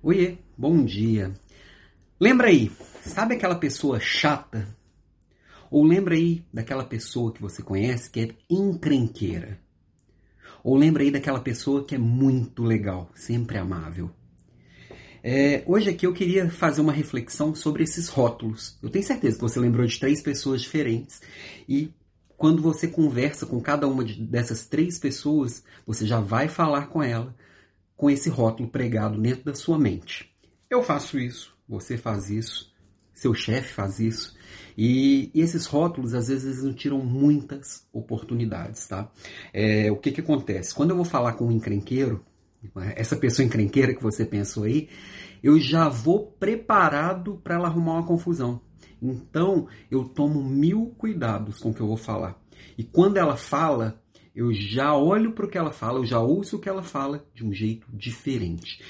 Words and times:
Oiê, 0.00 0.38
bom 0.56 0.84
dia. 0.84 1.34
Lembra 2.20 2.46
aí, 2.46 2.70
sabe 3.02 3.34
aquela 3.34 3.56
pessoa 3.56 3.98
chata? 3.98 4.68
Ou 5.68 5.82
lembra 5.82 6.14
aí 6.14 6.44
daquela 6.54 6.84
pessoa 6.84 7.32
que 7.32 7.42
você 7.42 7.64
conhece 7.64 8.08
que 8.08 8.20
é 8.20 8.28
encrenqueira? 8.48 9.58
Ou 10.62 10.76
lembra 10.76 11.02
aí 11.02 11.10
daquela 11.10 11.40
pessoa 11.40 11.84
que 11.84 11.96
é 11.96 11.98
muito 11.98 12.62
legal, 12.62 13.10
sempre 13.12 13.58
amável? 13.58 14.08
É, 15.20 15.64
hoje 15.66 15.90
aqui 15.90 16.06
eu 16.06 16.12
queria 16.12 16.48
fazer 16.48 16.80
uma 16.80 16.92
reflexão 16.92 17.52
sobre 17.52 17.82
esses 17.82 18.08
rótulos. 18.08 18.78
Eu 18.80 18.90
tenho 18.90 19.04
certeza 19.04 19.34
que 19.34 19.42
você 19.42 19.58
lembrou 19.58 19.84
de 19.84 19.98
três 19.98 20.22
pessoas 20.22 20.62
diferentes 20.62 21.20
e 21.68 21.92
quando 22.36 22.62
você 22.62 22.86
conversa 22.86 23.46
com 23.46 23.60
cada 23.60 23.88
uma 23.88 24.04
dessas 24.04 24.64
três 24.64 24.96
pessoas, 24.96 25.64
você 25.84 26.06
já 26.06 26.20
vai 26.20 26.46
falar 26.48 26.86
com 26.86 27.02
ela 27.02 27.34
com 27.98 28.08
esse 28.08 28.30
rótulo 28.30 28.70
pregado 28.70 29.20
dentro 29.20 29.44
da 29.44 29.54
sua 29.54 29.76
mente. 29.76 30.32
Eu 30.70 30.82
faço 30.84 31.18
isso, 31.18 31.54
você 31.68 31.98
faz 31.98 32.30
isso, 32.30 32.72
seu 33.12 33.34
chefe 33.34 33.74
faz 33.74 33.98
isso. 33.98 34.38
E, 34.76 35.32
e, 35.34 35.40
esses 35.40 35.66
rótulos, 35.66 36.14
às 36.14 36.28
vezes, 36.28 36.62
não 36.62 36.72
tiram 36.72 36.98
muitas 36.98 37.84
oportunidades, 37.92 38.86
tá? 38.86 39.10
É, 39.52 39.90
o 39.90 39.96
que 39.96 40.12
que 40.12 40.20
acontece? 40.20 40.72
Quando 40.72 40.90
eu 40.90 40.96
vou 40.96 41.04
falar 41.04 41.32
com 41.32 41.48
um 41.48 41.50
encrenqueiro, 41.50 42.24
essa 42.94 43.16
pessoa 43.16 43.44
encrenqueira 43.44 43.92
que 43.92 44.02
você 44.02 44.24
pensou 44.24 44.62
aí, 44.62 44.88
eu 45.42 45.58
já 45.58 45.88
vou 45.88 46.26
preparado 46.38 47.40
para 47.42 47.56
ela 47.56 47.66
arrumar 47.66 47.94
uma 47.94 48.06
confusão. 48.06 48.60
Então, 49.02 49.66
eu 49.90 50.04
tomo 50.04 50.42
mil 50.42 50.94
cuidados 50.96 51.58
com 51.58 51.70
o 51.70 51.74
que 51.74 51.80
eu 51.80 51.88
vou 51.88 51.96
falar. 51.96 52.40
E 52.76 52.84
quando 52.84 53.16
ela 53.16 53.36
fala, 53.36 54.00
eu 54.38 54.54
já 54.54 54.94
olho 54.94 55.32
para 55.32 55.44
o 55.44 55.48
que 55.48 55.58
ela 55.58 55.72
fala, 55.72 55.98
eu 55.98 56.06
já 56.06 56.20
ouço 56.20 56.56
o 56.56 56.58
que 56.60 56.68
ela 56.68 56.84
fala 56.84 57.26
de 57.34 57.44
um 57.44 57.52
jeito 57.52 57.88
diferente. 57.92 58.80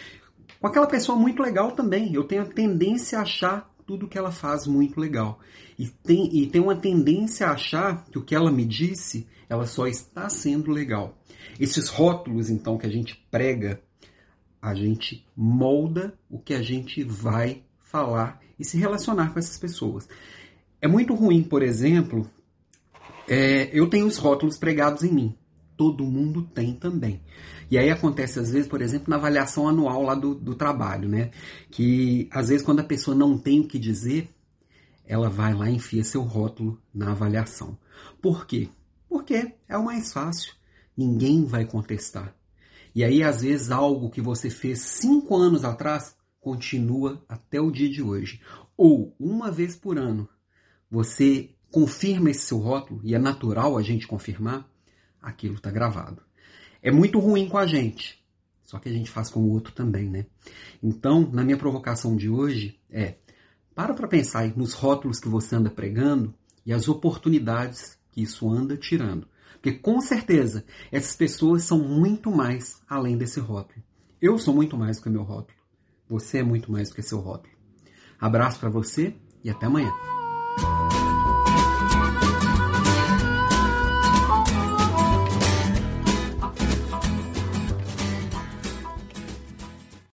Com 0.60 0.66
aquela 0.66 0.86
pessoa 0.86 1.16
muito 1.16 1.42
legal 1.42 1.72
também, 1.72 2.12
eu 2.12 2.22
tenho 2.24 2.42
a 2.42 2.46
tendência 2.46 3.18
a 3.18 3.22
achar 3.22 3.74
tudo 3.86 4.06
que 4.06 4.18
ela 4.18 4.30
faz 4.30 4.66
muito 4.66 5.00
legal. 5.00 5.40
E 5.78 5.86
tem, 5.86 6.28
e 6.36 6.46
tem 6.46 6.60
uma 6.60 6.76
tendência 6.76 7.46
a 7.46 7.52
achar 7.52 8.04
que 8.04 8.18
o 8.18 8.22
que 8.22 8.34
ela 8.34 8.52
me 8.52 8.62
disse, 8.62 9.26
ela 9.48 9.64
só 9.64 9.86
está 9.86 10.28
sendo 10.28 10.70
legal. 10.70 11.16
Esses 11.58 11.88
rótulos, 11.88 12.50
então, 12.50 12.76
que 12.76 12.86
a 12.86 12.90
gente 12.90 13.16
prega, 13.30 13.80
a 14.60 14.74
gente 14.74 15.26
molda 15.34 16.12
o 16.28 16.38
que 16.38 16.52
a 16.52 16.60
gente 16.60 17.02
vai 17.02 17.62
falar 17.78 18.38
e 18.58 18.66
se 18.66 18.76
relacionar 18.76 19.32
com 19.32 19.38
essas 19.38 19.56
pessoas. 19.56 20.06
É 20.78 20.86
muito 20.86 21.14
ruim, 21.14 21.42
por 21.42 21.62
exemplo, 21.62 22.28
é, 23.28 23.68
eu 23.72 23.88
tenho 23.88 24.06
os 24.06 24.16
rótulos 24.16 24.56
pregados 24.56 25.02
em 25.04 25.12
mim. 25.12 25.34
Todo 25.76 26.04
mundo 26.04 26.42
tem 26.42 26.72
também. 26.74 27.22
E 27.70 27.76
aí 27.76 27.90
acontece, 27.90 28.40
às 28.40 28.50
vezes, 28.50 28.66
por 28.66 28.80
exemplo, 28.80 29.10
na 29.10 29.16
avaliação 29.16 29.68
anual 29.68 30.02
lá 30.02 30.14
do, 30.14 30.34
do 30.34 30.54
trabalho, 30.54 31.08
né? 31.08 31.30
Que 31.70 32.28
às 32.32 32.48
vezes, 32.48 32.64
quando 32.64 32.80
a 32.80 32.84
pessoa 32.84 33.14
não 33.14 33.38
tem 33.38 33.60
o 33.60 33.68
que 33.68 33.78
dizer, 33.78 34.28
ela 35.04 35.28
vai 35.28 35.54
lá 35.54 35.70
e 35.70 35.74
enfia 35.74 36.02
seu 36.02 36.22
rótulo 36.22 36.80
na 36.92 37.12
avaliação. 37.12 37.78
Por 38.20 38.46
quê? 38.46 38.68
Porque 39.08 39.54
é 39.68 39.76
o 39.76 39.84
mais 39.84 40.12
fácil. 40.12 40.54
Ninguém 40.96 41.44
vai 41.44 41.64
contestar. 41.64 42.34
E 42.94 43.04
aí, 43.04 43.22
às 43.22 43.42
vezes, 43.42 43.70
algo 43.70 44.10
que 44.10 44.20
você 44.20 44.50
fez 44.50 44.80
cinco 44.80 45.36
anos 45.36 45.64
atrás 45.64 46.16
continua 46.40 47.22
até 47.28 47.60
o 47.60 47.70
dia 47.70 47.88
de 47.88 48.02
hoje. 48.02 48.40
Ou, 48.76 49.14
uma 49.20 49.50
vez 49.50 49.76
por 49.76 49.98
ano, 49.98 50.28
você 50.90 51.50
confirma 51.70 52.30
esse 52.30 52.46
seu 52.46 52.58
rótulo, 52.58 53.00
e 53.04 53.14
é 53.14 53.18
natural 53.18 53.76
a 53.76 53.82
gente 53.82 54.06
confirmar, 54.06 54.68
aquilo 55.20 55.54
está 55.54 55.70
gravado. 55.70 56.22
É 56.82 56.90
muito 56.90 57.18
ruim 57.18 57.48
com 57.48 57.58
a 57.58 57.66
gente, 57.66 58.22
só 58.64 58.78
que 58.78 58.88
a 58.88 58.92
gente 58.92 59.10
faz 59.10 59.30
com 59.30 59.40
o 59.40 59.50
outro 59.50 59.72
também, 59.72 60.08
né? 60.08 60.26
Então, 60.82 61.28
na 61.32 61.42
minha 61.42 61.56
provocação 61.56 62.16
de 62.16 62.28
hoje 62.28 62.78
é, 62.90 63.16
para 63.74 63.94
para 63.94 64.08
pensar 64.08 64.56
nos 64.56 64.72
rótulos 64.72 65.20
que 65.20 65.28
você 65.28 65.56
anda 65.56 65.70
pregando 65.70 66.34
e 66.66 66.72
as 66.72 66.88
oportunidades 66.88 67.98
que 68.10 68.22
isso 68.22 68.50
anda 68.50 68.76
tirando. 68.76 69.26
Porque 69.54 69.72
com 69.72 70.00
certeza 70.00 70.64
essas 70.90 71.16
pessoas 71.16 71.64
são 71.64 71.78
muito 71.78 72.30
mais 72.30 72.82
além 72.88 73.16
desse 73.16 73.40
rótulo. 73.40 73.82
Eu 74.20 74.36
sou 74.36 74.52
muito 74.52 74.76
mais 74.76 74.98
do 74.98 75.04
que 75.04 75.10
meu 75.10 75.22
rótulo. 75.22 75.56
Você 76.08 76.38
é 76.38 76.42
muito 76.42 76.70
mais 76.72 76.88
do 76.88 76.94
que 76.94 77.02
seu 77.02 77.20
rótulo. 77.20 77.54
Abraço 78.20 78.58
para 78.58 78.68
você 78.68 79.14
e 79.44 79.50
até 79.50 79.66
amanhã. 79.66 80.17